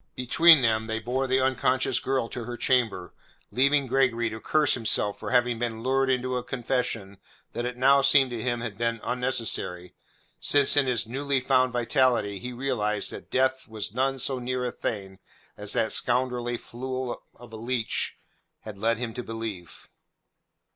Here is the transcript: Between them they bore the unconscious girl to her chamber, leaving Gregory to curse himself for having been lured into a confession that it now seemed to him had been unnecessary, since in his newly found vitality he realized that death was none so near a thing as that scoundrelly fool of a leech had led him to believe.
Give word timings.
Between 0.15 0.63
them 0.63 0.87
they 0.87 0.97
bore 0.97 1.27
the 1.27 1.39
unconscious 1.39 1.99
girl 1.99 2.27
to 2.29 2.45
her 2.45 2.57
chamber, 2.57 3.13
leaving 3.51 3.85
Gregory 3.85 4.31
to 4.31 4.39
curse 4.39 4.73
himself 4.73 5.19
for 5.19 5.29
having 5.29 5.59
been 5.59 5.83
lured 5.83 6.09
into 6.09 6.37
a 6.37 6.43
confession 6.43 7.19
that 7.53 7.65
it 7.67 7.77
now 7.77 8.01
seemed 8.01 8.31
to 8.31 8.41
him 8.41 8.61
had 8.61 8.79
been 8.79 8.99
unnecessary, 9.03 9.93
since 10.39 10.75
in 10.75 10.87
his 10.87 11.05
newly 11.05 11.39
found 11.39 11.71
vitality 11.71 12.39
he 12.39 12.51
realized 12.51 13.11
that 13.11 13.29
death 13.29 13.67
was 13.67 13.93
none 13.93 14.17
so 14.17 14.39
near 14.39 14.65
a 14.65 14.71
thing 14.71 15.19
as 15.55 15.73
that 15.73 15.91
scoundrelly 15.91 16.57
fool 16.57 17.21
of 17.35 17.53
a 17.53 17.57
leech 17.57 18.17
had 18.61 18.79
led 18.79 18.97
him 18.97 19.13
to 19.13 19.21
believe. 19.21 19.87